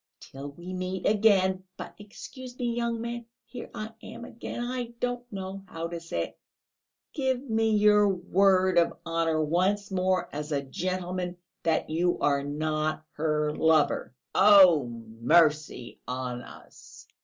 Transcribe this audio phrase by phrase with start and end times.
[0.19, 1.63] "Till we meet again!...
[1.77, 4.59] But excuse me, young man, here I am again...
[4.63, 6.39] I don't know how to say it...
[7.13, 13.05] give me your word of honour once more, as a gentleman, that you are not
[13.11, 17.05] her lover." "Oh, mercy on us!"